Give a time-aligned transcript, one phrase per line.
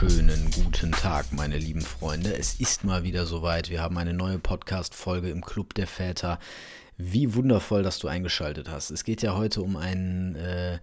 [0.00, 2.36] Wunderschönen guten Tag, meine lieben Freunde.
[2.36, 3.70] Es ist mal wieder soweit.
[3.70, 6.38] Wir haben eine neue Podcast-Folge im Club der Väter.
[6.98, 8.90] Wie wundervoll, dass du eingeschaltet hast.
[8.90, 10.80] Es geht ja heute um ein, äh,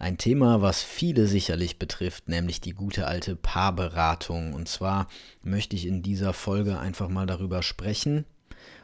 [0.00, 4.54] ein Thema, was viele sicherlich betrifft, nämlich die gute alte Paarberatung.
[4.54, 5.06] Und zwar
[5.42, 8.24] möchte ich in dieser Folge einfach mal darüber sprechen,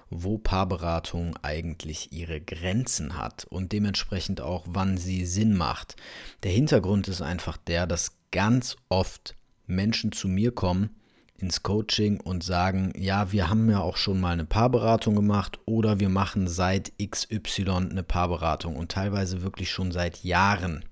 [0.09, 5.97] wo Paarberatung eigentlich ihre Grenzen hat und dementsprechend auch, wann sie Sinn macht.
[6.45, 9.35] Der Hintergrund ist einfach der, dass ganz oft
[9.67, 10.91] Menschen zu mir kommen
[11.37, 15.99] ins Coaching und sagen, ja, wir haben ja auch schon mal eine Paarberatung gemacht oder
[15.99, 20.85] wir machen seit XY eine Paarberatung und teilweise wirklich schon seit Jahren.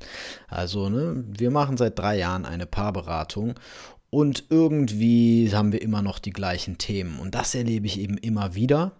[0.48, 3.54] Also, ne, wir machen seit drei Jahren eine Paarberatung
[4.10, 7.18] und irgendwie haben wir immer noch die gleichen Themen.
[7.20, 8.92] Und das erlebe ich eben immer wieder,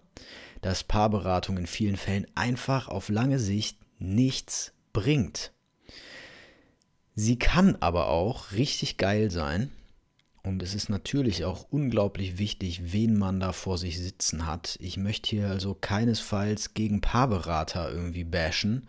[0.61, 5.51] dass Paarberatung in vielen Fällen einfach auf lange Sicht nichts bringt.
[7.15, 9.71] Sie kann aber auch richtig geil sein.
[10.43, 14.77] Und es ist natürlich auch unglaublich wichtig, wen man da vor sich sitzen hat.
[14.81, 18.87] Ich möchte hier also keinesfalls gegen Paarberater irgendwie bashen.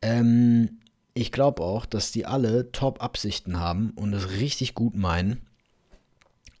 [0.00, 0.78] Ähm,
[1.12, 5.42] ich glaube auch, dass die alle Top-Absichten haben und es richtig gut meinen,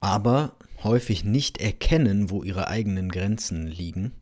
[0.00, 4.12] aber häufig nicht erkennen, wo ihre eigenen Grenzen liegen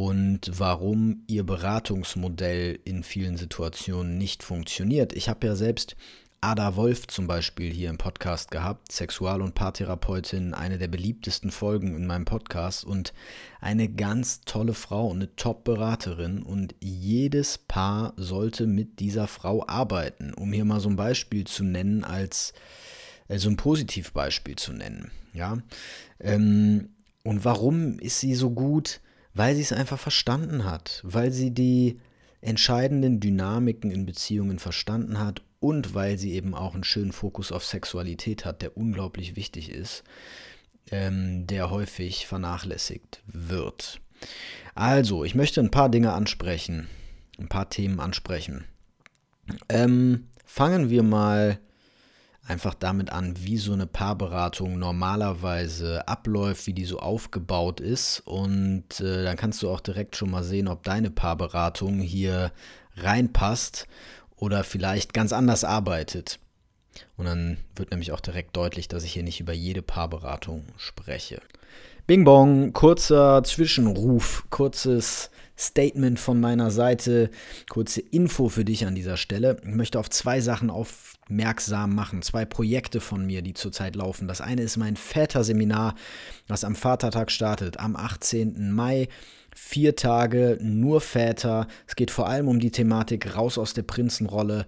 [0.00, 5.12] und warum ihr Beratungsmodell in vielen Situationen nicht funktioniert.
[5.12, 5.94] Ich habe ja selbst
[6.40, 11.94] Ada Wolf zum Beispiel hier im Podcast gehabt, Sexual- und Paartherapeutin, eine der beliebtesten Folgen
[11.94, 13.12] in meinem Podcast und
[13.60, 20.32] eine ganz tolle Frau und eine Top-Beraterin und jedes Paar sollte mit dieser Frau arbeiten,
[20.32, 22.54] um hier mal so ein Beispiel zu nennen, als
[23.28, 25.10] also ein Positivbeispiel zu nennen.
[25.34, 25.58] Ja,
[26.20, 26.88] ähm,
[27.22, 29.02] und warum ist sie so gut?
[29.34, 32.00] Weil sie es einfach verstanden hat, weil sie die
[32.40, 37.64] entscheidenden Dynamiken in Beziehungen verstanden hat und weil sie eben auch einen schönen Fokus auf
[37.64, 40.04] Sexualität hat, der unglaublich wichtig ist,
[40.90, 44.00] ähm, der häufig vernachlässigt wird.
[44.74, 46.88] Also, ich möchte ein paar Dinge ansprechen,
[47.38, 48.64] ein paar Themen ansprechen.
[49.68, 51.58] Ähm, fangen wir mal
[52.50, 58.22] einfach damit an, wie so eine Paarberatung normalerweise abläuft, wie die so aufgebaut ist.
[58.26, 62.50] Und äh, dann kannst du auch direkt schon mal sehen, ob deine Paarberatung hier
[62.96, 63.86] reinpasst
[64.36, 66.40] oder vielleicht ganz anders arbeitet.
[67.16, 71.40] Und dann wird nämlich auch direkt deutlich, dass ich hier nicht über jede Paarberatung spreche.
[72.08, 77.30] Bing Bong, kurzer Zwischenruf, kurzes Statement von meiner Seite,
[77.68, 79.58] kurze Info für dich an dieser Stelle.
[79.62, 80.70] Ich möchte auf zwei Sachen
[81.30, 84.26] aufmerksam machen, zwei Projekte von mir, die zurzeit laufen.
[84.26, 85.94] Das eine ist mein Väterseminar,
[86.48, 88.72] das am Vatertag startet, am 18.
[88.72, 89.08] Mai.
[89.54, 91.66] Vier Tage, nur Väter.
[91.86, 94.66] Es geht vor allem um die Thematik raus aus der Prinzenrolle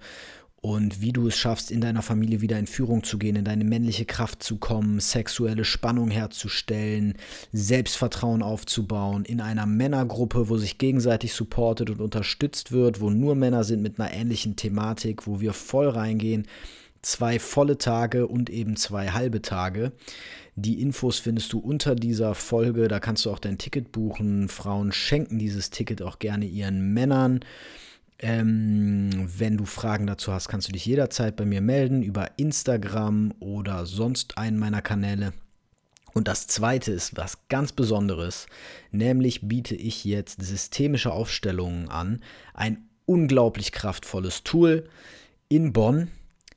[0.62, 3.64] und wie du es schaffst, in deiner Familie wieder in Führung zu gehen, in deine
[3.64, 7.14] männliche Kraft zu kommen, sexuelle Spannung herzustellen,
[7.52, 13.64] Selbstvertrauen aufzubauen, in einer Männergruppe, wo sich gegenseitig supportet und unterstützt wird, wo nur Männer
[13.64, 16.46] sind mit einer ähnlichen Thematik, wo wir voll reingehen.
[17.02, 19.90] Zwei volle Tage und eben zwei halbe Tage.
[20.54, 22.86] Die Infos findest du unter dieser Folge.
[22.86, 24.48] Da kannst du auch dein Ticket buchen.
[24.48, 27.40] Frauen schenken dieses Ticket auch gerne ihren Männern.
[28.22, 33.34] Ähm, wenn du Fragen dazu hast, kannst du dich jederzeit bei mir melden über Instagram
[33.40, 35.32] oder sonst einen meiner Kanäle.
[36.14, 38.46] Und das zweite ist was ganz Besonderes,
[38.92, 42.22] nämlich biete ich jetzt systemische Aufstellungen an.
[42.54, 44.88] Ein unglaublich kraftvolles Tool
[45.48, 46.06] in Bonn.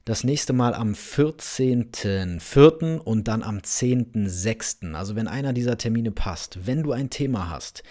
[0.03, 2.99] Das nächste Mal am 14.04.
[2.99, 4.93] und dann am 10.06.
[4.93, 7.81] Also wenn einer dieser Termine passt, wenn du ein Thema hast,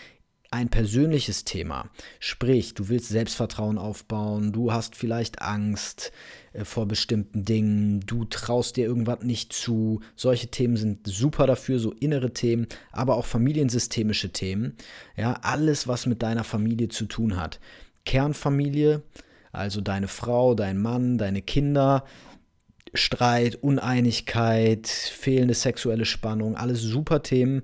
[0.54, 1.90] ein persönliches Thema.
[2.20, 6.12] Sprich, du willst Selbstvertrauen aufbauen, du hast vielleicht Angst
[6.52, 10.00] äh, vor bestimmten Dingen, du traust dir irgendwas nicht zu.
[10.14, 14.76] Solche Themen sind super dafür, so innere Themen, aber auch familiensystemische Themen.
[15.16, 17.58] Ja, alles, was mit deiner Familie zu tun hat.
[18.04, 19.02] Kernfamilie,
[19.50, 22.04] also deine Frau, dein Mann, deine Kinder.
[22.96, 27.62] Streit, Uneinigkeit, fehlende sexuelle Spannung, alles super Themen,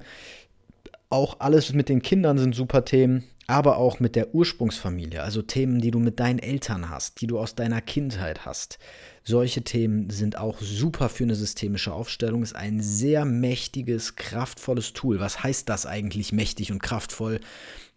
[1.10, 3.24] auch alles mit den Kindern sind super Themen.
[3.50, 7.36] aber auch mit der Ursprungsfamilie, also Themen, die du mit deinen Eltern hast, die du
[7.36, 8.78] aus deiner Kindheit hast.
[9.24, 15.18] Solche Themen sind auch super für eine systemische Aufstellung, ist ein sehr mächtiges, kraftvolles Tool.
[15.18, 17.40] Was heißt das eigentlich mächtig und kraftvoll?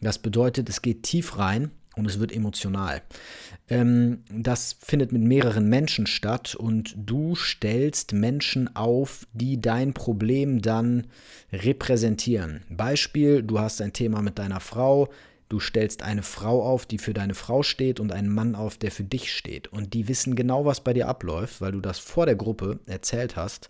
[0.01, 3.01] Das bedeutet, es geht tief rein und es wird emotional.
[3.69, 10.61] Ähm, das findet mit mehreren Menschen statt und du stellst Menschen auf, die dein Problem
[10.61, 11.07] dann
[11.51, 12.63] repräsentieren.
[12.69, 15.09] Beispiel, du hast ein Thema mit deiner Frau,
[15.53, 18.89] Du stellst eine Frau auf, die für deine Frau steht und einen Mann auf, der
[18.89, 19.67] für dich steht.
[19.67, 23.35] Und die wissen genau, was bei dir abläuft, weil du das vor der Gruppe erzählt
[23.35, 23.67] hast.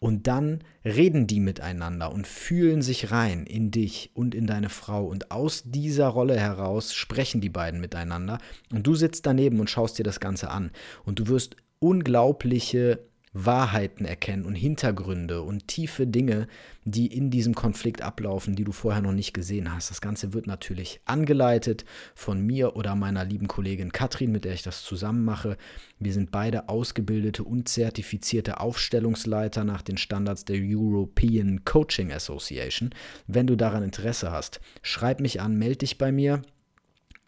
[0.00, 5.06] Und dann reden die miteinander und fühlen sich rein in dich und in deine Frau.
[5.06, 8.38] Und aus dieser Rolle heraus sprechen die beiden miteinander.
[8.72, 10.72] Und du sitzt daneben und schaust dir das Ganze an.
[11.04, 16.48] Und du wirst unglaubliche Wahrheiten erkennen und Hintergründe und tiefe Dinge,
[16.84, 19.88] die in diesem Konflikt ablaufen, die du vorher noch nicht gesehen hast.
[19.88, 21.84] Das Ganze wird natürlich angeleitet
[22.16, 25.56] von mir oder meiner lieben Kollegin Katrin, mit der ich das zusammen mache.
[26.00, 32.90] Wir sind beide ausgebildete und zertifizierte Aufstellungsleiter nach den Standards der European Coaching Association.
[33.28, 36.42] Wenn du daran Interesse hast, schreib mich an, melde dich bei mir,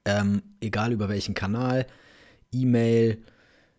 [0.05, 1.87] ähm, egal über welchen Kanal,
[2.51, 3.23] E-Mail,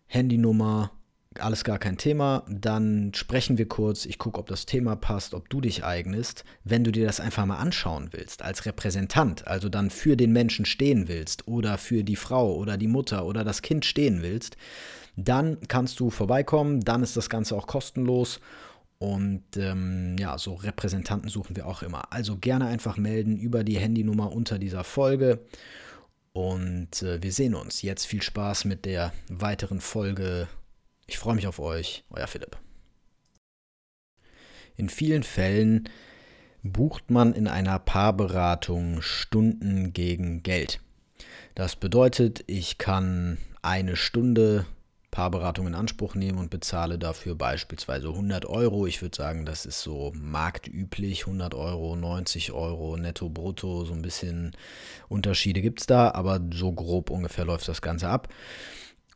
[0.06, 0.90] Handynummer,
[1.40, 2.44] alles gar kein Thema.
[2.48, 4.06] Dann sprechen wir kurz.
[4.06, 6.44] Ich gucke, ob das Thema passt, ob du dich eignest.
[6.64, 10.64] Wenn du dir das einfach mal anschauen willst, als Repräsentant, also dann für den Menschen
[10.64, 14.56] stehen willst oder für die Frau oder die Mutter oder das Kind stehen willst,
[15.16, 16.80] dann kannst du vorbeikommen.
[16.80, 18.40] Dann ist das Ganze auch kostenlos.
[18.98, 22.12] Und ähm, ja, so Repräsentanten suchen wir auch immer.
[22.12, 25.40] Also gerne einfach melden über die Handynummer unter dieser Folge.
[26.32, 27.82] Und äh, wir sehen uns.
[27.82, 30.48] Jetzt viel Spaß mit der weiteren Folge
[31.06, 32.56] ich freue mich auf euch, euer Philipp.
[34.76, 35.88] In vielen Fällen
[36.62, 40.80] bucht man in einer Paarberatung Stunden gegen Geld.
[41.54, 44.66] Das bedeutet, ich kann eine Stunde
[45.14, 48.88] Paarberatung in Anspruch nehmen und bezahle dafür beispielsweise 100 Euro.
[48.88, 54.02] Ich würde sagen, das ist so marktüblich, 100 Euro, 90 Euro netto, brutto, so ein
[54.02, 54.56] bisschen
[55.08, 58.26] Unterschiede gibt es da, aber so grob ungefähr läuft das Ganze ab.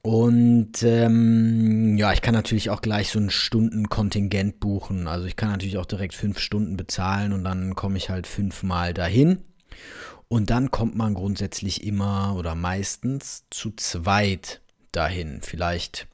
[0.08, 5.06] Und ähm, ja, ich kann natürlich auch gleich so ein Stundenkontingent buchen.
[5.06, 8.94] Also ich kann natürlich auch direkt fünf Stunden bezahlen und dann komme ich halt fünfmal
[8.94, 9.44] dahin.
[10.26, 14.62] Und dann kommt man grundsätzlich immer oder meistens zu zweit
[14.92, 15.42] dahin.
[15.42, 16.06] Vielleicht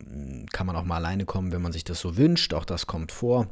[0.00, 2.54] hm, kann man auch mal alleine kommen, wenn man sich das so wünscht.
[2.54, 3.48] Auch das kommt vor.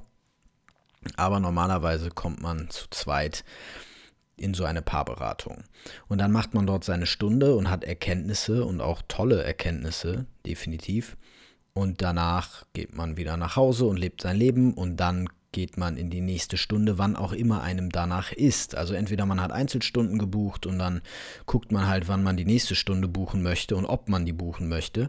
[1.16, 3.44] Aber normalerweise kommt man zu zweit
[4.36, 5.64] in so eine Paarberatung.
[6.08, 11.16] Und dann macht man dort seine Stunde und hat Erkenntnisse und auch tolle Erkenntnisse, definitiv.
[11.72, 15.96] Und danach geht man wieder nach Hause und lebt sein Leben und dann geht man
[15.96, 18.74] in die nächste Stunde, wann auch immer einem danach ist.
[18.74, 21.00] Also entweder man hat Einzelstunden gebucht und dann
[21.46, 24.68] guckt man halt, wann man die nächste Stunde buchen möchte und ob man die buchen
[24.68, 25.08] möchte.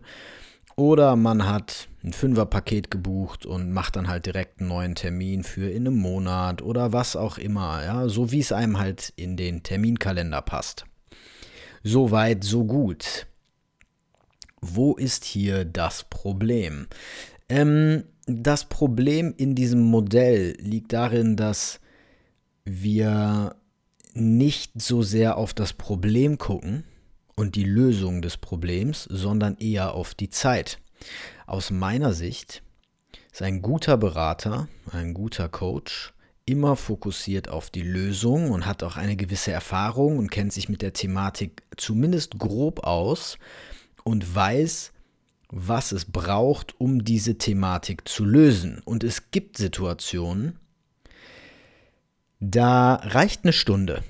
[0.80, 5.72] Oder man hat ein Fünferpaket gebucht und macht dann halt direkt einen neuen Termin für
[5.72, 9.64] in einem Monat oder was auch immer, ja, so wie es einem halt in den
[9.64, 10.86] Terminkalender passt.
[11.84, 13.26] So weit, so gut.
[14.62, 16.88] Wo ist hier das Problem?
[17.50, 21.80] Ähm, das Problem in diesem Modell liegt darin, dass
[22.66, 23.56] wir
[24.14, 26.84] nicht so sehr auf das Problem gucken,
[27.38, 30.80] und die Lösung des Problems, sondern eher auf die Zeit.
[31.46, 32.64] Aus meiner Sicht
[33.32, 36.14] ist ein guter Berater, ein guter Coach
[36.46, 40.82] immer fokussiert auf die Lösung und hat auch eine gewisse Erfahrung und kennt sich mit
[40.82, 43.38] der Thematik zumindest grob aus
[44.04, 44.94] und weiß,
[45.50, 48.82] was es braucht, um diese Thematik zu lösen.
[48.86, 50.58] Und es gibt Situationen,
[52.40, 54.04] da reicht eine Stunde.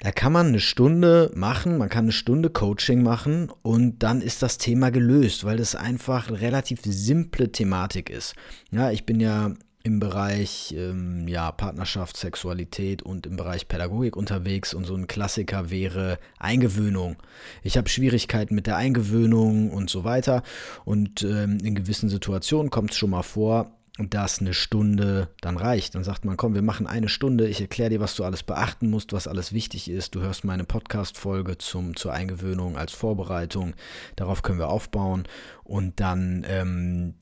[0.00, 4.42] Da kann man eine Stunde machen, man kann eine Stunde Coaching machen und dann ist
[4.42, 8.34] das Thema gelöst, weil das einfach eine relativ simple Thematik ist.
[8.70, 9.54] Ja, ich bin ja
[9.86, 15.70] im Bereich ähm, ja, Partnerschaft, Sexualität und im Bereich Pädagogik unterwegs und so ein Klassiker
[15.70, 17.16] wäre Eingewöhnung.
[17.62, 20.42] Ich habe Schwierigkeiten mit der Eingewöhnung und so weiter
[20.84, 25.94] und ähm, in gewissen Situationen kommt es schon mal vor, dass eine Stunde dann reicht.
[25.94, 28.90] Dann sagt man, komm, wir machen eine Stunde, ich erkläre dir, was du alles beachten
[28.90, 30.14] musst, was alles wichtig ist.
[30.14, 33.74] Du hörst meine Podcast-Folge zur Eingewöhnung als Vorbereitung.
[34.14, 35.24] Darauf können wir aufbauen.
[35.64, 37.14] Und dann, ähm,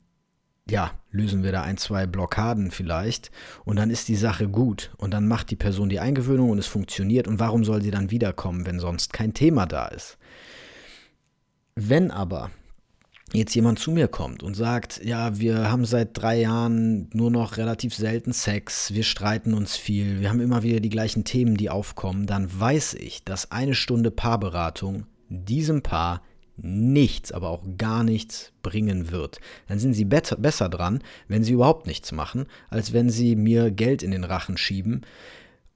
[0.69, 3.31] ja, lösen wir da ein, zwei Blockaden vielleicht.
[3.63, 4.91] Und dann ist die Sache gut.
[4.97, 7.27] Und dann macht die Person die Eingewöhnung und es funktioniert.
[7.27, 10.17] Und warum soll sie dann wiederkommen, wenn sonst kein Thema da ist?
[11.75, 12.51] Wenn aber
[13.35, 17.57] jetzt jemand zu mir kommt und sagt, ja, wir haben seit drei Jahren nur noch
[17.57, 21.69] relativ selten Sex, wir streiten uns viel, wir haben immer wieder die gleichen Themen, die
[21.69, 26.21] aufkommen, dann weiß ich, dass eine Stunde Paarberatung diesem Paar
[26.57, 29.39] nichts, aber auch gar nichts bringen wird.
[29.67, 34.03] Dann sind sie besser dran, wenn sie überhaupt nichts machen, als wenn sie mir Geld
[34.03, 35.01] in den Rachen schieben,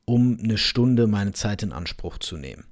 [0.05, 2.65] um eine Stunde meine Zeit in Anspruch zu nehmen.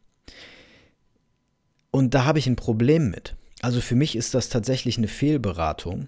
[1.92, 3.36] Und da habe ich ein Problem mit.
[3.62, 6.08] Also für mich ist das tatsächlich eine Fehlberatung,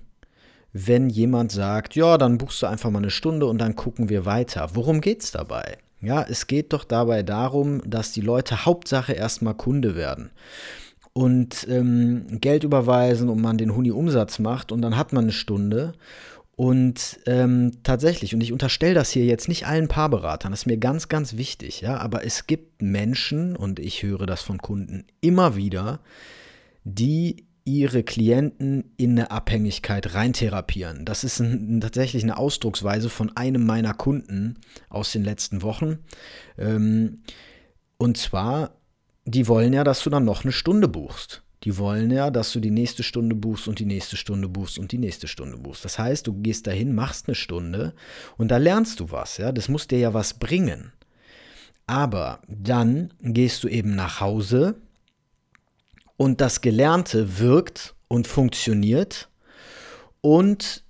[0.71, 4.25] wenn jemand sagt, ja, dann buchst du einfach mal eine Stunde und dann gucken wir
[4.25, 4.69] weiter.
[4.73, 5.77] Worum geht es dabei?
[6.01, 10.29] Ja, es geht doch dabei darum, dass die Leute Hauptsache erstmal Kunde werden
[11.13, 15.33] und ähm, Geld überweisen und man den Huni Umsatz macht und dann hat man eine
[15.33, 15.93] Stunde.
[16.55, 20.77] Und ähm, tatsächlich, und ich unterstelle das hier jetzt nicht allen Paarberatern, das ist mir
[20.77, 25.55] ganz, ganz wichtig, ja, aber es gibt Menschen, und ich höre das von Kunden immer
[25.55, 25.99] wieder,
[26.83, 31.05] die ihre Klienten in eine Abhängigkeit reintherapieren.
[31.05, 34.57] Das ist ein, tatsächlich eine Ausdrucksweise von einem meiner Kunden
[34.89, 35.99] aus den letzten Wochen.
[36.57, 37.21] Ähm,
[37.97, 38.79] und zwar
[39.29, 41.43] die wollen ja, dass du dann noch eine Stunde buchst.
[41.63, 44.91] Die wollen ja, dass du die nächste Stunde buchst und die nächste Stunde buchst und
[44.91, 45.85] die nächste Stunde buchst.
[45.85, 47.93] Das heißt, du gehst dahin, machst eine Stunde
[48.37, 49.51] und da lernst du was, ja.
[49.51, 50.93] Das muss dir ja was bringen.
[51.85, 54.75] Aber dann gehst du eben nach Hause
[56.19, 59.29] und das Gelernte wirkt und funktioniert
[60.19, 60.83] und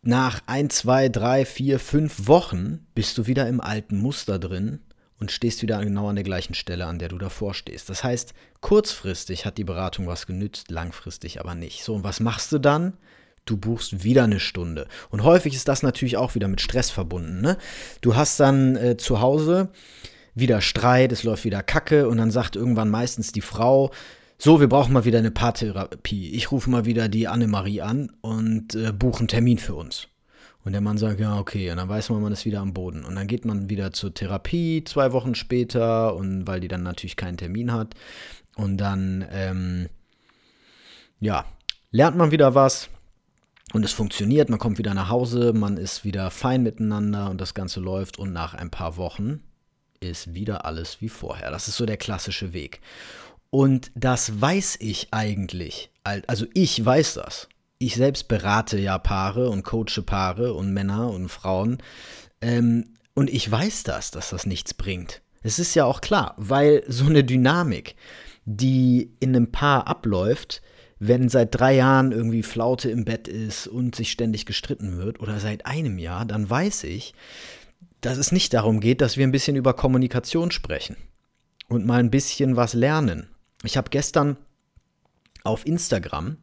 [0.00, 4.80] nach ein, zwei, drei, vier, fünf Wochen bist du wieder im alten Muster drin
[5.20, 7.90] und stehst wieder genau an der gleichen Stelle, an der du davor stehst.
[7.90, 11.84] Das heißt, kurzfristig hat die Beratung was genützt, langfristig aber nicht.
[11.84, 12.94] So, und was machst du dann?
[13.44, 14.88] Du buchst wieder eine Stunde.
[15.10, 17.42] Und häufig ist das natürlich auch wieder mit Stress verbunden.
[17.42, 17.58] Ne?
[18.00, 19.68] Du hast dann äh, zu Hause
[20.34, 23.90] wieder Streit, es läuft wieder Kacke und dann sagt irgendwann meistens die Frau,
[24.44, 26.32] so, wir brauchen mal wieder eine Paartherapie.
[26.32, 30.08] Ich rufe mal wieder die Annemarie an und äh, buche einen Termin für uns.
[30.64, 33.04] Und der Mann sagt, ja, okay, und dann weiß man, man ist wieder am Boden.
[33.04, 37.14] Und dann geht man wieder zur Therapie zwei Wochen später, und weil die dann natürlich
[37.14, 37.94] keinen Termin hat.
[38.56, 39.88] Und dann, ähm,
[41.20, 41.44] ja,
[41.92, 42.88] lernt man wieder was
[43.72, 47.54] und es funktioniert, man kommt wieder nach Hause, man ist wieder fein miteinander und das
[47.54, 49.44] Ganze läuft und nach ein paar Wochen
[50.00, 51.52] ist wieder alles wie vorher.
[51.52, 52.80] Das ist so der klassische Weg.
[53.52, 55.90] Und das weiß ich eigentlich.
[56.04, 57.48] Also ich weiß das
[57.82, 61.78] ich selbst berate ja Paare und coache Paare und Männer und Frauen.
[62.40, 65.20] Ähm, und ich weiß das, dass das nichts bringt.
[65.42, 67.96] Es ist ja auch klar, weil so eine Dynamik,
[68.44, 70.62] die in einem Paar abläuft,
[70.98, 75.40] wenn seit drei Jahren irgendwie Flaute im Bett ist und sich ständig gestritten wird oder
[75.40, 77.12] seit einem Jahr, dann weiß ich,
[78.00, 80.96] dass es nicht darum geht, dass wir ein bisschen über Kommunikation sprechen
[81.68, 83.31] und mal ein bisschen was lernen.
[83.64, 84.36] Ich habe gestern
[85.44, 86.36] auf Instagram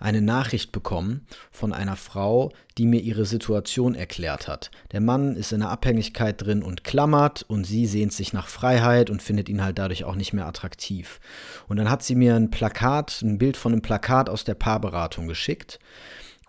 [0.00, 4.70] eine Nachricht bekommen von einer Frau, die mir ihre Situation erklärt hat.
[4.92, 9.10] Der Mann ist in einer Abhängigkeit drin und klammert und sie sehnt sich nach Freiheit
[9.10, 11.20] und findet ihn halt dadurch auch nicht mehr attraktiv.
[11.66, 15.26] Und dann hat sie mir ein Plakat, ein Bild von einem Plakat aus der Paarberatung
[15.26, 15.80] geschickt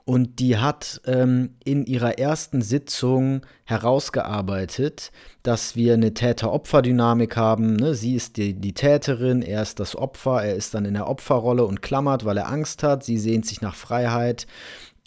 [0.10, 5.12] und die hat ähm, in ihrer ersten Sitzung herausgearbeitet,
[5.44, 7.76] dass wir eine Täter-Opfer-Dynamik haben.
[7.76, 7.94] Ne?
[7.94, 11.64] Sie ist die, die Täterin, er ist das Opfer, er ist dann in der Opferrolle
[11.64, 13.04] und klammert, weil er Angst hat.
[13.04, 14.48] Sie sehnt sich nach Freiheit.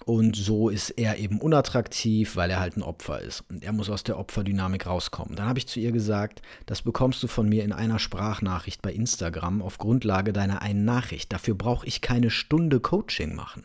[0.05, 3.43] Und so ist er eben unattraktiv, weil er halt ein Opfer ist.
[3.51, 5.35] Und er muss aus der Opferdynamik rauskommen.
[5.35, 8.93] Dann habe ich zu ihr gesagt, das bekommst du von mir in einer Sprachnachricht bei
[8.93, 11.33] Instagram auf Grundlage deiner einen Nachricht.
[11.33, 13.65] Dafür brauche ich keine Stunde Coaching machen.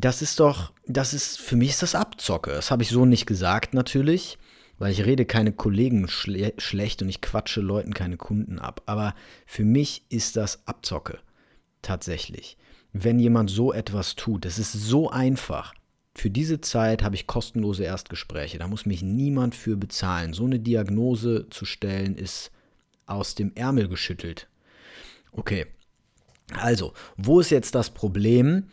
[0.00, 2.52] Das ist doch, das ist, für mich ist das Abzocke.
[2.52, 4.38] Das habe ich so nicht gesagt natürlich,
[4.78, 8.80] weil ich rede keine Kollegen schle schlecht und ich quatsche Leuten keine Kunden ab.
[8.86, 9.12] Aber
[9.44, 11.18] für mich ist das Abzocke.
[11.82, 12.56] Tatsächlich.
[12.92, 15.74] Wenn jemand so etwas tut, das ist so einfach.
[16.14, 18.58] Für diese Zeit habe ich kostenlose Erstgespräche.
[18.58, 20.32] Da muss mich niemand für bezahlen.
[20.32, 22.52] So eine Diagnose zu stellen, ist
[23.06, 24.46] aus dem Ärmel geschüttelt.
[25.32, 25.66] Okay.
[26.52, 28.68] Also, wo ist jetzt das Problem?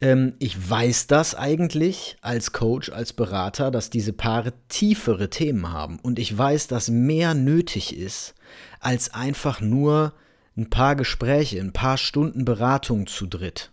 [0.00, 5.98] Ähm, ich weiß das eigentlich als Coach, als Berater, dass diese Paare tiefere Themen haben.
[6.00, 8.34] Und ich weiß, dass mehr nötig ist,
[8.80, 10.12] als einfach nur
[10.56, 13.70] ein paar Gespräche, ein paar Stunden Beratung zu dritt.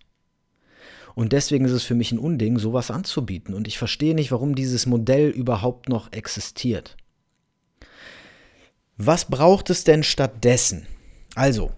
[1.15, 3.53] Und deswegen ist es für mich ein Unding, sowas anzubieten.
[3.53, 6.97] Und ich verstehe nicht, warum dieses Modell überhaupt noch existiert.
[8.97, 10.87] Was braucht es denn stattdessen?
[11.35, 11.71] Also,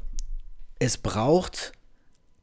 [0.79, 1.73] es braucht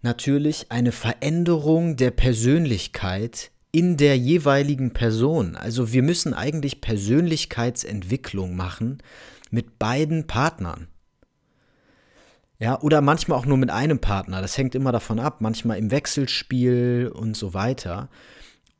[0.03, 5.57] natürlich eine Veränderung der Persönlichkeit in der jeweiligen Person.
[5.57, 9.03] Also wir müssen eigentlich Persönlichkeitsentwicklung machen
[9.51, 10.89] mit beiden Partnern.
[12.59, 14.41] Ja, oder manchmal auch nur mit einem Partner.
[14.41, 15.41] Das hängt immer davon ab.
[15.41, 18.09] Manchmal im Wechselspiel und so weiter.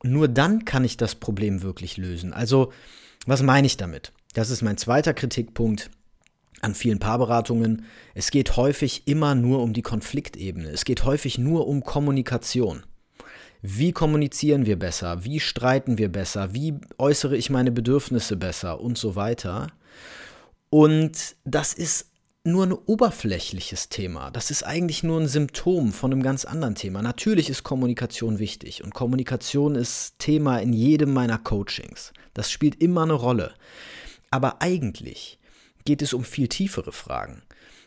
[0.05, 2.33] Nur dann kann ich das Problem wirklich lösen.
[2.33, 2.73] Also,
[3.27, 4.13] was meine ich damit?
[4.35, 5.91] Das ist mein zweiter Kritikpunkt
[6.63, 7.85] an vielen Paarberatungen.
[8.15, 10.71] Es geht häufig immer nur um die Konfliktebene.
[10.71, 12.85] Es geht häufig nur um Kommunikation.
[13.61, 15.25] Wie kommunizieren wir besser?
[15.25, 16.55] Wie streiten wir besser?
[16.55, 18.81] Wie äußere ich meine Bedürfnisse besser?
[18.81, 19.69] Und so weiter.
[20.71, 22.07] Und das ist
[22.45, 24.33] nur ein oberflächliches Thema.
[24.33, 27.03] Das ist eigentlich nur ein Symptom von einem ganz anderen Thema.
[27.03, 32.13] Natürlich ist Kommunikation wichtig und Kommunikation ist Thema in jedem meiner Coachings.
[32.35, 33.53] Das spielt immer eine Rolle.
[34.31, 35.39] Aber eigentlich
[35.85, 37.43] geht es um viel tiefere Fragen.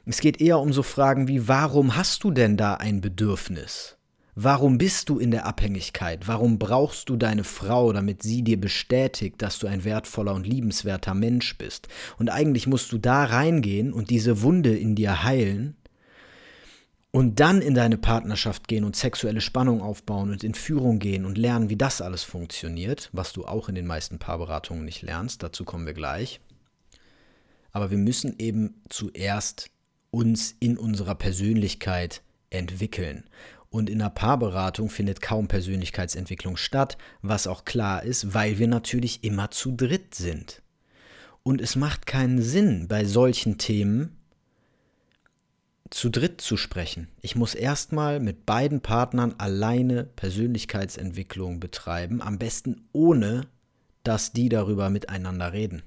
[0.05, 3.97] Es geht eher um so Fragen wie, warum hast du denn da ein Bedürfnis?
[4.37, 6.27] Warum bist du in der Abhängigkeit?
[6.27, 11.13] Warum brauchst du deine Frau, damit sie dir bestätigt, dass du ein wertvoller und liebenswerter
[11.13, 11.87] Mensch bist?
[12.17, 15.77] Und eigentlich musst du da reingehen und diese Wunde in dir heilen
[17.11, 21.37] und dann in deine Partnerschaft gehen und sexuelle Spannung aufbauen und in Führung gehen und
[21.37, 25.43] lernen, wie das alles funktioniert, was du auch in den meisten Paarberatungen nicht lernst.
[25.43, 26.41] Dazu kommen wir gleich.
[27.75, 29.69] Aber wir müssen eben zuerst
[30.09, 33.25] uns in unserer Persönlichkeit entwickeln.
[33.69, 39.25] Und in der Paarberatung findet kaum Persönlichkeitsentwicklung statt, was auch klar ist, weil wir natürlich
[39.25, 40.61] immer zu dritt sind.
[41.43, 44.15] Und es macht keinen Sinn, bei solchen Themen
[45.89, 47.09] zu dritt zu sprechen.
[47.21, 53.47] Ich muss erstmal mit beiden Partnern alleine Persönlichkeitsentwicklung betreiben, am besten ohne,
[54.03, 55.83] dass die darüber miteinander reden.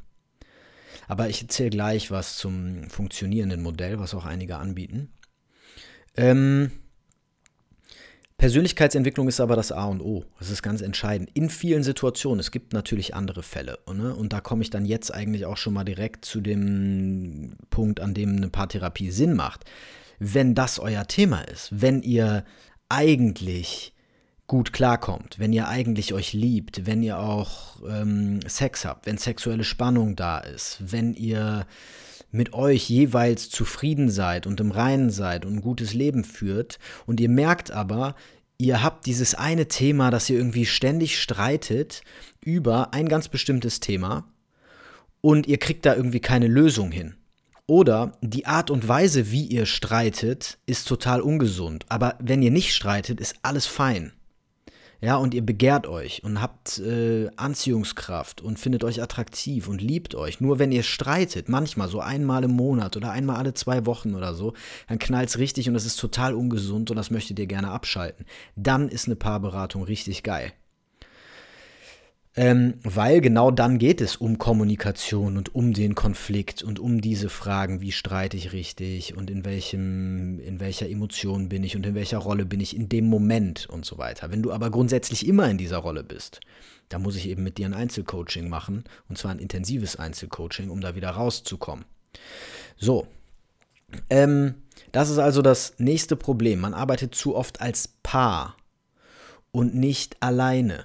[1.08, 5.10] Aber ich erzähle gleich was zum funktionierenden Modell, was auch einige anbieten.
[6.16, 6.70] Ähm,
[8.36, 10.24] Persönlichkeitsentwicklung ist aber das A und O.
[10.38, 11.30] Das ist ganz entscheidend.
[11.34, 12.38] In vielen Situationen.
[12.38, 13.80] Es gibt natürlich andere Fälle.
[13.92, 14.14] Ne?
[14.14, 18.14] Und da komme ich dann jetzt eigentlich auch schon mal direkt zu dem Punkt, an
[18.14, 19.64] dem eine Paartherapie Sinn macht.
[20.20, 22.44] Wenn das euer Thema ist, wenn ihr
[22.88, 23.92] eigentlich
[24.48, 29.62] gut klarkommt, wenn ihr eigentlich euch liebt, wenn ihr auch ähm, Sex habt, wenn sexuelle
[29.62, 31.66] Spannung da ist, wenn ihr
[32.30, 37.20] mit euch jeweils zufrieden seid und im Reinen seid und ein gutes Leben führt und
[37.20, 38.16] ihr merkt aber,
[38.56, 42.02] ihr habt dieses eine Thema, dass ihr irgendwie ständig streitet
[42.42, 44.24] über ein ganz bestimmtes Thema
[45.20, 47.14] und ihr kriegt da irgendwie keine Lösung hin.
[47.66, 51.84] Oder die Art und Weise, wie ihr streitet, ist total ungesund.
[51.90, 54.12] Aber wenn ihr nicht streitet, ist alles fein.
[55.00, 60.16] Ja, und ihr begehrt euch und habt äh, Anziehungskraft und findet euch attraktiv und liebt
[60.16, 60.40] euch.
[60.40, 64.34] Nur wenn ihr streitet, manchmal so einmal im Monat oder einmal alle zwei Wochen oder
[64.34, 64.54] so,
[64.88, 68.26] dann knallt es richtig und es ist total ungesund und das möchtet ihr gerne abschalten.
[68.56, 70.52] Dann ist eine Paarberatung richtig geil.
[72.40, 77.30] Ähm, weil genau dann geht es um Kommunikation und um den Konflikt und um diese
[77.30, 81.96] Fragen, wie streite ich richtig und in welchem, in welcher Emotion bin ich und in
[81.96, 84.30] welcher Rolle bin ich in dem Moment und so weiter.
[84.30, 86.38] Wenn du aber grundsätzlich immer in dieser Rolle bist,
[86.90, 90.80] dann muss ich eben mit dir ein Einzelcoaching machen und zwar ein intensives Einzelcoaching, um
[90.80, 91.86] da wieder rauszukommen.
[92.76, 93.08] So,
[94.10, 94.54] ähm,
[94.92, 96.60] das ist also das nächste Problem.
[96.60, 98.56] Man arbeitet zu oft als Paar
[99.50, 100.84] und nicht alleine.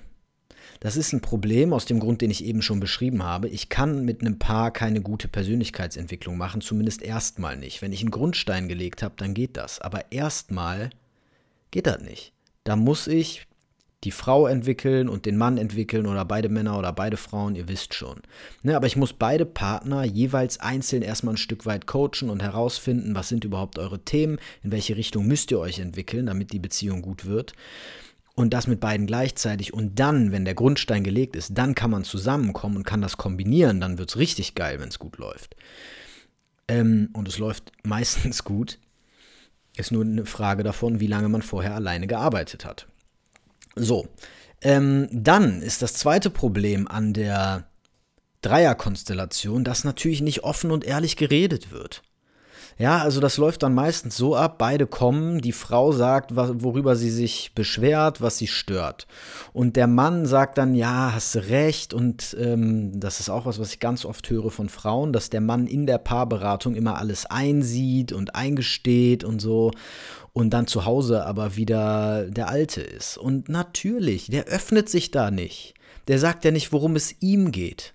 [0.84, 3.48] Das ist ein Problem aus dem Grund, den ich eben schon beschrieben habe.
[3.48, 7.82] Ich kann mit einem Paar keine gute Persönlichkeitsentwicklung machen, zumindest erstmal nicht.
[7.82, 9.80] Wenn ich einen Grundstein gelegt habe, dann geht das.
[9.80, 10.90] Aber erstmal
[11.72, 12.34] geht das nicht.
[12.66, 13.48] Da muss ich
[14.04, 17.94] die Frau entwickeln und den Mann entwickeln oder beide Männer oder beide Frauen, ihr wisst
[17.94, 18.20] schon.
[18.62, 23.16] Ne, aber ich muss beide Partner jeweils einzeln erstmal ein Stück weit coachen und herausfinden,
[23.16, 27.02] was sind überhaupt eure Themen, in welche Richtung müsst ihr euch entwickeln, damit die Beziehung
[27.02, 27.54] gut wird
[28.36, 32.04] und das mit beiden gleichzeitig und dann, wenn der Grundstein gelegt ist, dann kann man
[32.04, 35.56] zusammenkommen und kann das kombinieren, dann wird es richtig geil, wenn es gut läuft.
[36.68, 38.80] Ähm, und es läuft meistens gut.
[39.76, 42.88] Ist nur eine Frage davon, wie lange man vorher alleine gearbeitet hat.
[43.76, 44.08] So,
[44.62, 47.68] ähm, dann ist das zweite Problem an der
[48.42, 52.04] Dreierkonstellation, dass natürlich nicht offen und ehrlich geredet wird.
[52.78, 57.12] Ja, also das läuft dann meistens so ab, beide kommen, die Frau sagt, worüber sie
[57.12, 59.08] sich beschwert, was sie stört.
[59.54, 61.94] Und der Mann sagt dann, ja, hast du recht.
[61.94, 65.42] Und ähm, das ist auch was, was ich ganz oft höre von Frauen, dass der
[65.42, 69.72] Mann in der Paarberatung immer alles einsieht und eingesteht und so.
[70.34, 73.18] Und dann zu Hause aber wieder der Alte ist.
[73.18, 75.76] Und natürlich, der öffnet sich da nicht.
[76.08, 77.93] Der sagt ja nicht, worum es ihm geht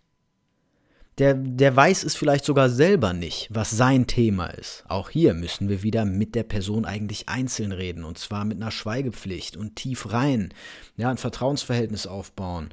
[1.19, 4.85] der, der weiß es vielleicht sogar selber nicht, was sein Thema ist.
[4.89, 8.71] Auch hier müssen wir wieder mit der Person eigentlich einzeln reden und zwar mit einer
[8.71, 10.55] Schweigepflicht und tief rein,
[10.97, 12.71] ja, ein Vertrauensverhältnis aufbauen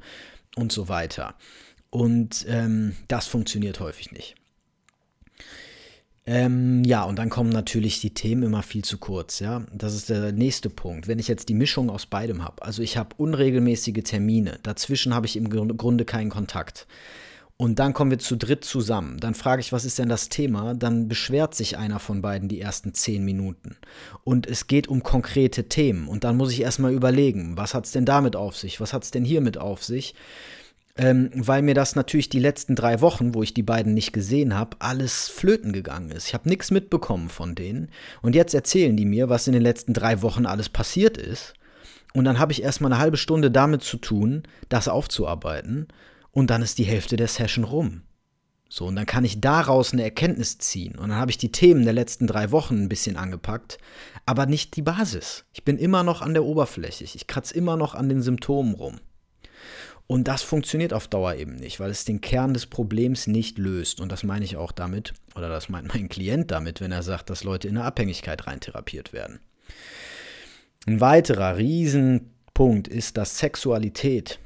[0.54, 1.34] und so weiter.
[1.90, 4.36] Und ähm, das funktioniert häufig nicht.
[6.28, 9.64] Ähm, ja, und dann kommen natürlich die Themen immer viel zu kurz, ja.
[9.72, 11.06] Das ist der nächste Punkt.
[11.06, 15.26] Wenn ich jetzt die Mischung aus beidem habe, also ich habe unregelmäßige Termine, dazwischen habe
[15.26, 16.86] ich im Grunde keinen Kontakt.
[17.58, 19.18] Und dann kommen wir zu dritt zusammen.
[19.18, 20.74] Dann frage ich, was ist denn das Thema?
[20.74, 23.76] Dann beschwert sich einer von beiden die ersten zehn Minuten.
[24.24, 26.06] Und es geht um konkrete Themen.
[26.06, 28.78] Und dann muss ich erstmal überlegen, was hat es denn damit auf sich?
[28.80, 30.14] Was hat es denn hiermit auf sich?
[30.98, 34.54] ähm, weil mir das natürlich die letzten drei Wochen, wo ich die beiden nicht gesehen
[34.54, 36.28] habe, alles flöten gegangen ist.
[36.28, 37.90] Ich habe nichts mitbekommen von denen.
[38.22, 41.54] Und jetzt erzählen die mir, was in den letzten drei Wochen alles passiert ist.
[42.14, 45.88] Und dann habe ich erstmal eine halbe Stunde damit zu tun, das aufzuarbeiten.
[46.36, 48.02] Und dann ist die Hälfte der Session rum.
[48.68, 50.94] So, und dann kann ich daraus eine Erkenntnis ziehen.
[50.98, 53.78] Und dann habe ich die Themen der letzten drei Wochen ein bisschen angepackt,
[54.26, 55.46] aber nicht die Basis.
[55.54, 57.04] Ich bin immer noch an der Oberfläche.
[57.04, 59.00] Ich kratze immer noch an den Symptomen rum.
[60.06, 63.98] Und das funktioniert auf Dauer eben nicht, weil es den Kern des Problems nicht löst.
[63.98, 67.30] Und das meine ich auch damit, oder das meint mein Klient damit, wenn er sagt,
[67.30, 69.40] dass Leute in eine Abhängigkeit reintherapiert werden.
[70.86, 74.38] Ein weiterer Riesenpunkt ist, dass Sexualität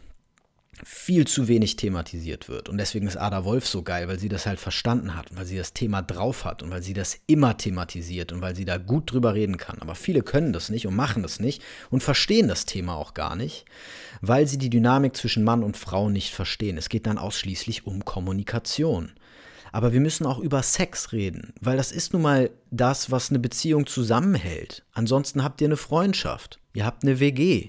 [0.85, 2.69] viel zu wenig thematisiert wird.
[2.69, 5.57] Und deswegen ist Ada Wolf so geil, weil sie das halt verstanden hat, weil sie
[5.57, 9.13] das Thema drauf hat und weil sie das immer thematisiert und weil sie da gut
[9.13, 9.79] drüber reden kann.
[9.81, 13.37] Aber viele können das nicht und machen das nicht und verstehen das Thema auch gar
[13.37, 13.65] nicht,
[14.21, 16.79] weil sie die Dynamik zwischen Mann und Frau nicht verstehen.
[16.79, 19.13] Es geht dann ausschließlich um Kommunikation.
[19.73, 23.39] Aber wir müssen auch über Sex reden, weil das ist nun mal das, was eine
[23.39, 24.85] Beziehung zusammenhält.
[24.93, 27.69] Ansonsten habt ihr eine Freundschaft, ihr habt eine WG,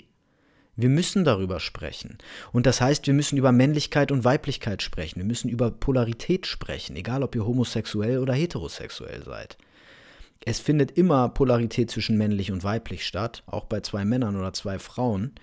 [0.75, 2.17] wir müssen darüber sprechen.
[2.51, 5.19] Und das heißt, wir müssen über Männlichkeit und Weiblichkeit sprechen.
[5.19, 9.57] Wir müssen über Polarität sprechen, egal ob ihr homosexuell oder heterosexuell seid.
[10.43, 14.79] Es findet immer Polarität zwischen männlich und weiblich statt, auch bei zwei Männern oder zwei
[14.79, 15.33] Frauen.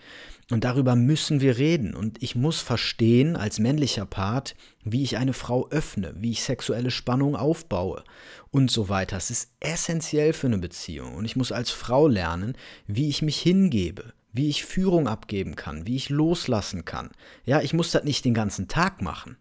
[0.51, 1.95] Und darüber müssen wir reden.
[1.95, 6.91] Und ich muss verstehen, als männlicher Part, wie ich eine Frau öffne, wie ich sexuelle
[6.91, 8.03] Spannung aufbaue
[8.51, 9.17] und so weiter.
[9.17, 11.15] Es ist essentiell für eine Beziehung.
[11.15, 15.87] Und ich muss als Frau lernen, wie ich mich hingebe, wie ich Führung abgeben kann,
[15.87, 17.11] wie ich loslassen kann.
[17.45, 19.37] Ja, ich muss das nicht den ganzen Tag machen,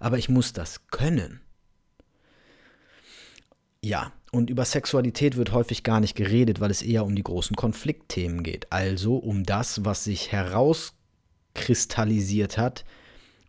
[0.00, 1.42] aber ich muss das können.
[3.84, 7.56] Ja, und über Sexualität wird häufig gar nicht geredet, weil es eher um die großen
[7.56, 8.72] Konfliktthemen geht.
[8.72, 12.84] Also um das, was sich herauskristallisiert hat,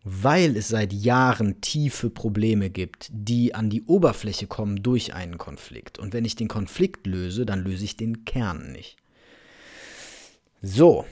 [0.04, 6.00] weil es seit Jahren tiefe Probleme gibt, die an die Oberfläche kommen durch einen Konflikt.
[6.00, 8.99] Und wenn ich den Konflikt löse, dann löse ich den Kern nicht.
[10.62, 11.06] So,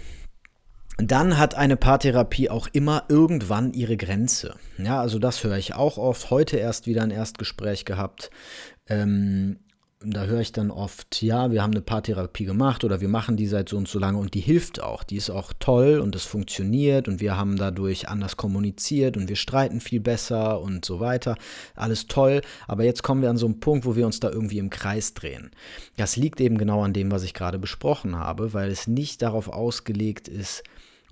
[0.97, 4.55] dann hat eine Paartherapie auch immer irgendwann ihre Grenze.
[4.77, 6.31] Ja, also das höre ich auch oft.
[6.31, 8.31] Heute erst wieder ein Erstgespräch gehabt.
[8.87, 9.59] Ähm,
[10.13, 13.47] da höre ich dann oft, ja, wir haben eine Paartherapie gemacht oder wir machen die
[13.47, 15.03] seit so und so lange und die hilft auch.
[15.03, 19.35] Die ist auch toll und es funktioniert und wir haben dadurch anders kommuniziert und wir
[19.35, 21.35] streiten viel besser und so weiter.
[21.75, 24.59] Alles toll, aber jetzt kommen wir an so einen Punkt, wo wir uns da irgendwie
[24.59, 25.51] im Kreis drehen.
[25.97, 29.47] Das liegt eben genau an dem, was ich gerade besprochen habe, weil es nicht darauf
[29.47, 30.63] ausgelegt ist,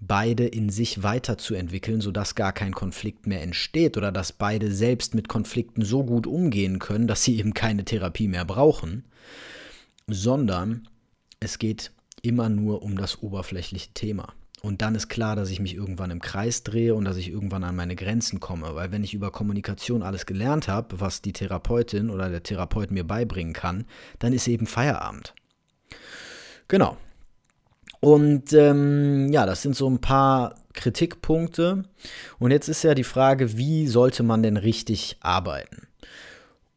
[0.02, 5.28] beide in sich weiterzuentwickeln, sodass gar kein Konflikt mehr entsteht oder dass beide selbst mit
[5.28, 9.06] Konflikten so gut umgehen können, dass sie eben keine Therapie mehr brauchen,
[10.08, 10.88] sondern
[11.40, 14.34] es geht immer nur um das oberflächliche Thema.
[14.62, 17.64] Und dann ist klar, dass ich mich irgendwann im Kreis drehe und dass ich irgendwann
[17.64, 18.74] an meine Grenzen komme.
[18.74, 23.04] Weil wenn ich über Kommunikation alles gelernt habe, was die Therapeutin oder der Therapeut mir
[23.04, 23.86] beibringen kann,
[24.18, 25.36] dann ist eben Feierabend.
[26.68, 26.98] Genau.
[28.06, 31.86] Und ähm, ja, das sind so ein paar Kritikpunkte.
[32.38, 35.88] Und jetzt ist ja die Frage, wie sollte man denn richtig arbeiten?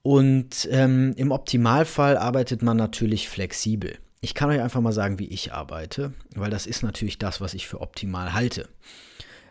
[0.01, 3.99] Und ähm, im Optimalfall arbeitet man natürlich flexibel.
[4.23, 7.53] Ich kann euch einfach mal sagen, wie ich arbeite, weil das ist natürlich das, was
[7.53, 8.67] ich für optimal halte.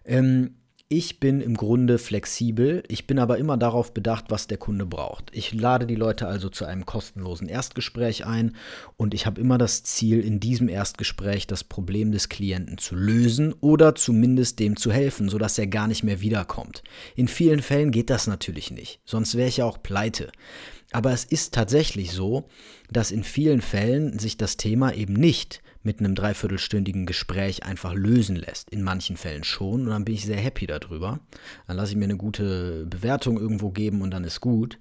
[0.03, 0.55] Ähm,
[0.89, 5.29] ich bin im Grunde flexibel, ich bin aber immer darauf bedacht, was der Kunde braucht.
[5.33, 8.55] Ich lade die Leute also zu einem kostenlosen Erstgespräch ein
[8.95, 13.53] und ich habe immer das Ziel, in diesem Erstgespräch das Problem des Klienten zu lösen
[13.59, 16.83] oder zumindest dem zu helfen, sodass er gar nicht mehr wiederkommt.
[17.15, 20.31] In vielen Fällen geht das natürlich nicht, sonst wäre ich ja auch pleite.
[20.93, 22.47] Aber es ist tatsächlich so,
[22.89, 28.35] dass in vielen Fällen sich das Thema eben nicht mit einem dreiviertelstündigen Gespräch einfach lösen
[28.35, 28.69] lässt.
[28.69, 31.21] In manchen Fällen schon und dann bin ich sehr happy darüber.
[31.65, 34.77] Dann lasse ich mir eine gute Bewertung irgendwo geben und dann ist gut.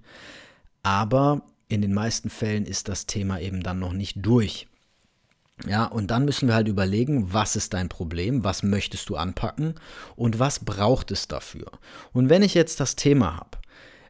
[0.83, 4.67] Aber in den meisten Fällen ist das Thema eben dann noch nicht durch.
[5.65, 9.77] Ja, und dann müssen wir halt überlegen, was ist dein Problem, was möchtest du anpacken
[10.17, 11.71] und was braucht es dafür.
[12.13, 13.59] Und wenn ich jetzt das Thema habe,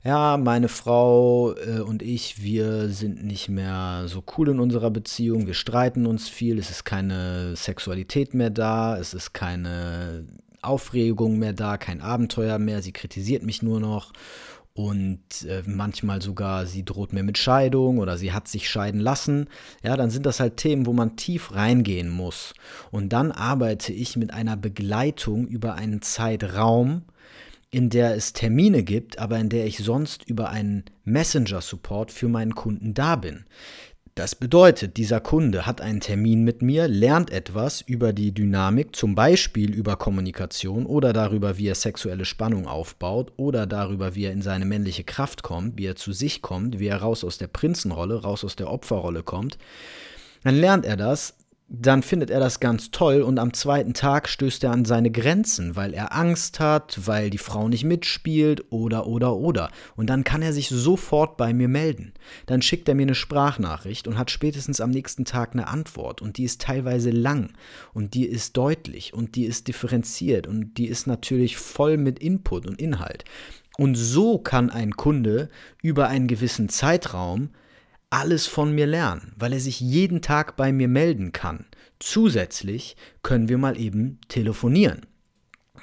[0.06, 5.48] ja, meine Frau äh, und ich, wir sind nicht mehr so cool in unserer Beziehung,
[5.48, 10.24] wir streiten uns viel, es ist keine Sexualität mehr da, es ist keine
[10.62, 14.12] Aufregung mehr da, kein Abenteuer mehr, sie kritisiert mich nur noch.
[14.74, 19.48] Und äh, manchmal sogar sie droht mir mit Scheidung oder sie hat sich scheiden lassen,
[19.82, 22.54] ja, dann sind das halt Themen, wo man tief reingehen muss.
[22.92, 27.02] Und dann arbeite ich mit einer Begleitung über einen Zeitraum,
[27.76, 32.54] in der es Termine gibt, aber in der ich sonst über einen Messenger-Support für meinen
[32.54, 33.44] Kunden da bin.
[34.14, 39.14] Das bedeutet, dieser Kunde hat einen Termin mit mir, lernt etwas über die Dynamik, zum
[39.14, 44.40] Beispiel über Kommunikation oder darüber, wie er sexuelle Spannung aufbaut oder darüber, wie er in
[44.40, 48.22] seine männliche Kraft kommt, wie er zu sich kommt, wie er raus aus der Prinzenrolle,
[48.22, 49.58] raus aus der Opferrolle kommt.
[50.44, 51.34] Dann lernt er das,
[51.68, 55.74] dann findet er das ganz toll und am zweiten Tag stößt er an seine Grenzen,
[55.74, 59.70] weil er Angst hat, weil die Frau nicht mitspielt oder oder oder.
[59.96, 62.12] Und dann kann er sich sofort bei mir melden.
[62.46, 66.36] Dann schickt er mir eine Sprachnachricht und hat spätestens am nächsten Tag eine Antwort und
[66.36, 67.52] die ist teilweise lang
[67.92, 72.66] und die ist deutlich und die ist differenziert und die ist natürlich voll mit Input
[72.66, 73.24] und Inhalt.
[73.76, 75.48] Und so kann ein Kunde
[75.82, 77.50] über einen gewissen Zeitraum
[78.10, 81.66] alles von mir lernen, weil er sich jeden Tag bei mir melden kann.
[81.98, 85.06] Zusätzlich können wir mal eben telefonieren.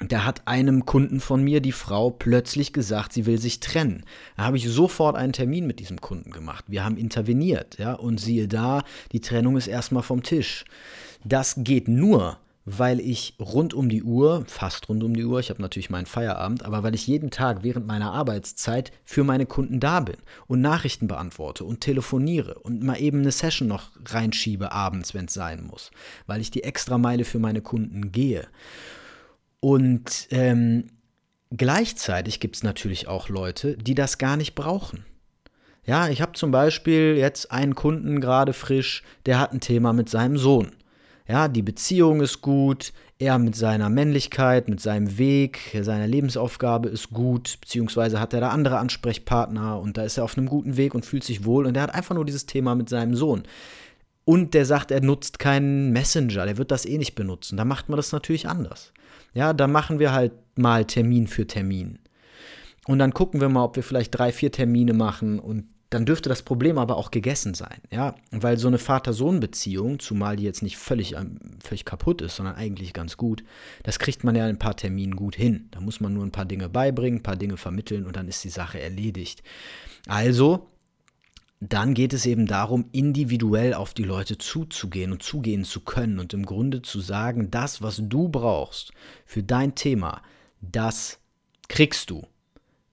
[0.00, 4.04] Da hat einem Kunden von mir die Frau plötzlich gesagt, sie will sich trennen.
[4.36, 6.64] Da habe ich sofort einen Termin mit diesem Kunden gemacht.
[6.66, 8.82] Wir haben interveniert, ja, und siehe da,
[9.12, 10.64] die Trennung ist erstmal vom Tisch.
[11.24, 15.50] Das geht nur, weil ich rund um die Uhr, fast rund um die Uhr, ich
[15.50, 19.80] habe natürlich meinen Feierabend, aber weil ich jeden Tag während meiner Arbeitszeit für meine Kunden
[19.80, 25.12] da bin und Nachrichten beantworte und telefoniere und mal eben eine Session noch reinschiebe abends,
[25.12, 25.90] wenn es sein muss,
[26.26, 28.46] weil ich die extra Meile für meine Kunden gehe.
[29.60, 30.86] Und ähm,
[31.50, 35.04] gleichzeitig gibt es natürlich auch Leute, die das gar nicht brauchen.
[35.86, 40.08] Ja, ich habe zum Beispiel jetzt einen Kunden gerade frisch, der hat ein Thema mit
[40.08, 40.72] seinem Sohn.
[41.26, 47.10] Ja, die Beziehung ist gut, er mit seiner Männlichkeit, mit seinem Weg, seiner Lebensaufgabe ist
[47.10, 50.94] gut, beziehungsweise hat er da andere Ansprechpartner und da ist er auf einem guten Weg
[50.94, 53.44] und fühlt sich wohl und er hat einfach nur dieses Thema mit seinem Sohn.
[54.26, 57.56] Und der sagt, er nutzt keinen Messenger, der wird das eh nicht benutzen.
[57.56, 58.92] Da macht man das natürlich anders.
[59.32, 61.98] Ja, da machen wir halt mal Termin für Termin.
[62.86, 66.28] Und dann gucken wir mal, ob wir vielleicht drei, vier Termine machen und dann dürfte
[66.28, 70.76] das Problem aber auch gegessen sein, ja, weil so eine Vater-Sohn-Beziehung, zumal die jetzt nicht
[70.76, 73.44] völlig, ähm, völlig kaputt ist, sondern eigentlich ganz gut,
[73.84, 75.68] das kriegt man ja in ein paar Terminen gut hin.
[75.70, 78.42] Da muss man nur ein paar Dinge beibringen, ein paar Dinge vermitteln und dann ist
[78.42, 79.44] die Sache erledigt.
[80.08, 80.68] Also,
[81.60, 86.34] dann geht es eben darum, individuell auf die Leute zuzugehen und zugehen zu können und
[86.34, 88.92] im Grunde zu sagen, das, was du brauchst
[89.24, 90.22] für dein Thema,
[90.60, 91.20] das
[91.68, 92.26] kriegst du.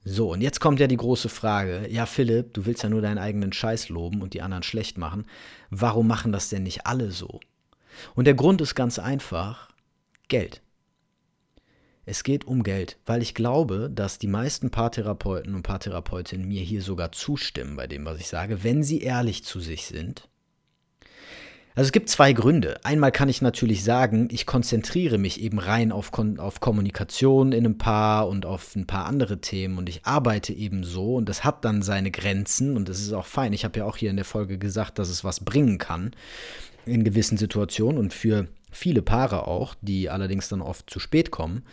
[0.04, 1.88] So, und jetzt kommt ja die große Frage.
[1.90, 5.26] Ja, Philipp, du willst ja nur deinen eigenen Scheiß loben und die anderen schlecht machen.
[5.70, 7.40] Warum machen das denn nicht alle so?
[8.16, 9.70] Und der Grund ist ganz einfach:
[10.28, 10.62] Geld.
[12.04, 16.82] Es geht um Geld, weil ich glaube, dass die meisten Paartherapeuten und Paartherapeutinnen mir hier
[16.82, 20.31] sogar zustimmen bei dem, was ich sage, wenn sie ehrlich zu sich sind
[21.76, 22.80] also es gibt zwei Gründe.
[22.84, 27.66] Einmal kann ich natürlich sagen, ich konzentriere mich eben rein auf, Kon auf Kommunikation in
[27.66, 31.44] einem Paar und auf ein paar andere Themen und ich arbeite eben so und das
[31.44, 33.54] hat dann seine Grenzen und das ist auch fein.
[33.54, 36.12] Ich habe ja auch hier in der Folge gesagt, dass es was bringen kann
[36.86, 41.64] in gewissen Situationen und für viele Paare auch, die allerdings dann oft zu spät kommen.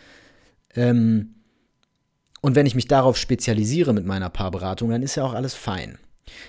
[0.75, 1.35] Ähm,
[2.41, 5.97] und wenn ich mich darauf spezialisiere mit meiner Paarberatung, dann ist ja auch alles fein.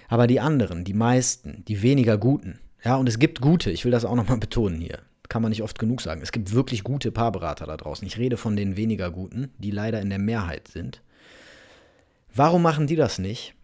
[0.09, 3.93] Aber die anderen, die meisten, die weniger guten, ja, und es gibt gute, ich will
[3.93, 5.01] das auch nochmal betonen hier.
[5.29, 6.23] Kann man nicht oft genug sagen.
[6.23, 8.07] Es gibt wirklich gute Paarberater da draußen.
[8.07, 11.03] Ich rede von den weniger guten, die leider in der Mehrheit sind.
[12.35, 13.55] Warum machen die das nicht?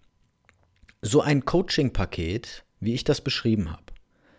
[1.02, 3.82] So ein Coaching-Paket, wie ich das beschrieben habe,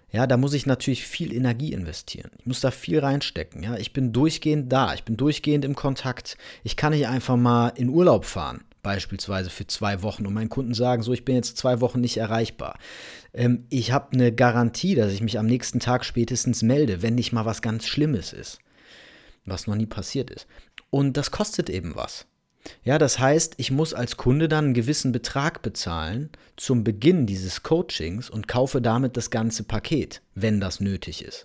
[0.10, 2.32] ja, da muss ich natürlich viel Energie investieren.
[2.40, 3.62] Ich muss da viel reinstecken.
[3.62, 4.94] Ja, ich bin durchgehend da.
[4.94, 6.38] Ich bin durchgehend im Kontakt.
[6.64, 10.74] Ich kann nicht einfach mal in Urlaub fahren beispielsweise für zwei Wochen und meinen Kunden
[10.74, 12.80] sagen, so, ich bin jetzt zwei Wochen nicht erreichbar.
[13.34, 17.34] Ähm, ich habe eine Garantie, dass ich mich am nächsten Tag spätestens melde, wenn nicht
[17.34, 18.60] mal was ganz Schlimmes ist,
[19.44, 20.48] was noch nie passiert ist.
[20.90, 22.28] Und das kostet eben was.
[22.86, 27.64] Ja, das heißt, ich muss als Kunde dann einen gewissen Betrag bezahlen zum Beginn dieses
[27.64, 31.44] Coachings und kaufe damit das ganze Paket, wenn das nötig ist.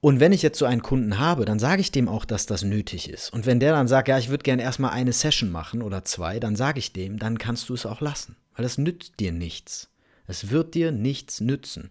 [0.00, 2.62] Und wenn ich jetzt so einen Kunden habe, dann sage ich dem auch, dass das
[2.62, 3.32] nötig ist.
[3.32, 6.38] Und wenn der dann sagt, ja, ich würde gerne erstmal eine Session machen oder zwei,
[6.38, 9.88] dann sage ich dem, dann kannst du es auch lassen, weil das nützt dir nichts.
[10.28, 11.90] Es wird dir nichts nützen.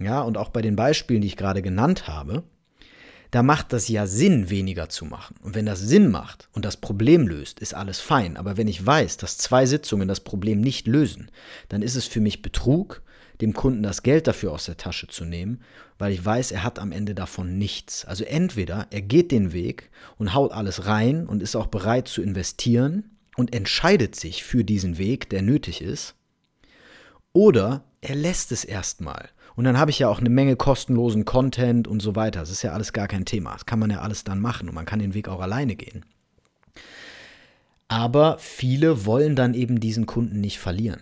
[0.00, 2.42] Ja, und auch bei den Beispielen, die ich gerade genannt habe,
[3.30, 5.36] da macht das ja Sinn, weniger zu machen.
[5.42, 8.36] Und wenn das Sinn macht und das Problem löst, ist alles fein.
[8.36, 11.30] Aber wenn ich weiß, dass zwei Sitzungen das Problem nicht lösen,
[11.68, 13.02] dann ist es für mich Betrug
[13.40, 15.60] dem Kunden das Geld dafür aus der Tasche zu nehmen,
[15.98, 18.04] weil ich weiß, er hat am Ende davon nichts.
[18.04, 22.22] Also entweder er geht den Weg und haut alles rein und ist auch bereit zu
[22.22, 26.14] investieren und entscheidet sich für diesen Weg, der nötig ist,
[27.32, 29.30] oder er lässt es erstmal.
[29.56, 32.40] Und dann habe ich ja auch eine Menge kostenlosen Content und so weiter.
[32.40, 33.52] Das ist ja alles gar kein Thema.
[33.52, 36.04] Das kann man ja alles dann machen und man kann den Weg auch alleine gehen.
[37.86, 41.00] Aber viele wollen dann eben diesen Kunden nicht verlieren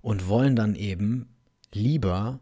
[0.00, 1.28] und wollen dann eben
[1.72, 2.40] lieber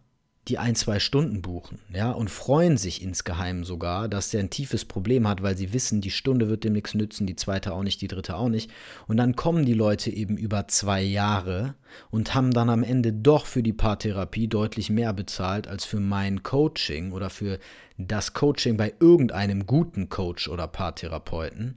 [0.48, 4.84] die ein, zwei Stunden buchen, ja, und freuen sich insgeheim sogar, dass der ein tiefes
[4.84, 8.00] Problem hat, weil sie wissen, die Stunde wird dem nichts nützen, die zweite auch nicht,
[8.00, 8.70] die dritte auch nicht.
[9.08, 11.74] Und dann kommen die Leute eben über zwei Jahre
[12.10, 16.44] und haben dann am Ende doch für die Paartherapie deutlich mehr bezahlt als für mein
[16.44, 17.58] Coaching oder für
[17.98, 21.76] das Coaching bei irgendeinem guten Coach oder Paartherapeuten,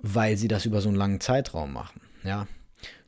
[0.00, 2.46] weil sie das über so einen langen Zeitraum machen, ja.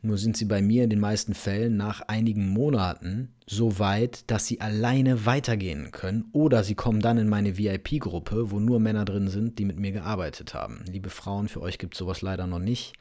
[0.07, 4.47] Nur sind sie bei mir in den meisten Fällen nach einigen Monaten so weit, dass
[4.47, 9.27] sie alleine weitergehen können oder sie kommen dann in meine VIP-Gruppe, wo nur Männer drin
[9.27, 10.85] sind, die mit mir gearbeitet haben.
[10.89, 12.93] Liebe Frauen, für euch gibt es sowas leider noch nicht.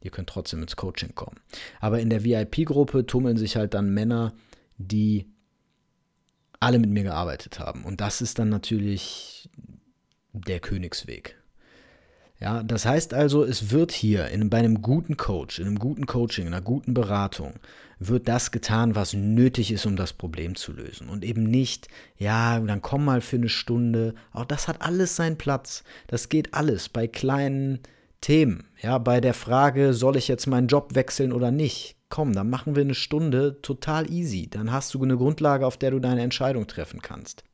[0.00, 1.36] Ihr könnt trotzdem ins Coaching kommen.
[1.78, 4.32] Aber in der VIP-Gruppe tummeln sich halt dann Männer,
[4.78, 5.26] die
[6.58, 7.84] alle mit mir gearbeitet haben.
[7.84, 9.50] Und das ist dann natürlich
[10.32, 11.39] der Königsweg.
[12.40, 16.06] Ja, das heißt also, es wird hier in, bei einem guten Coach, in einem guten
[16.06, 17.54] Coaching, in einer guten Beratung,
[17.98, 21.10] wird das getan, was nötig ist, um das Problem zu lösen.
[21.10, 24.14] Und eben nicht, ja, dann komm mal für eine Stunde.
[24.32, 25.84] Auch das hat alles seinen Platz.
[26.06, 27.80] Das geht alles bei kleinen
[28.22, 28.64] Themen.
[28.80, 31.96] Ja, bei der Frage, soll ich jetzt meinen Job wechseln oder nicht?
[32.08, 34.48] Komm, dann machen wir eine Stunde total easy.
[34.48, 37.44] Dann hast du eine Grundlage, auf der du deine Entscheidung treffen kannst.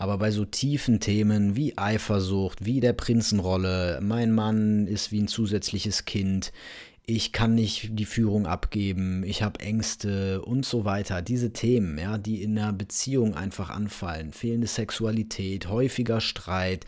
[0.00, 5.28] Aber bei so tiefen Themen wie Eifersucht, wie der Prinzenrolle, mein Mann ist wie ein
[5.28, 6.54] zusätzliches Kind,
[7.04, 11.20] ich kann nicht die Führung abgeben, ich habe Ängste und so weiter.
[11.20, 16.86] Diese Themen, ja, die in einer Beziehung einfach anfallen, fehlende Sexualität, häufiger Streit.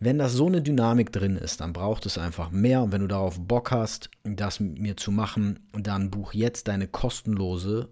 [0.00, 2.82] Wenn das so eine Dynamik drin ist, dann braucht es einfach mehr.
[2.82, 6.88] Und wenn du darauf Bock hast, das mit mir zu machen, dann buch jetzt deine
[6.88, 7.90] kostenlose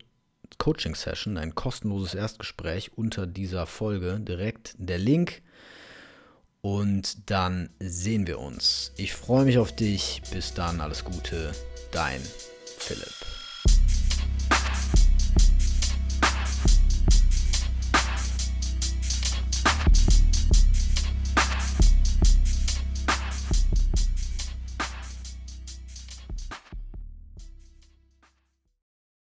[0.59, 5.43] Coaching-Session, ein kostenloses Erstgespräch unter dieser Folge direkt der Link.
[6.61, 8.93] Und dann sehen wir uns.
[8.97, 10.23] Ich freue mich auf dich.
[10.33, 11.53] Bis dann, alles Gute.
[11.93, 12.23] Dein
[12.79, 13.34] Philipp.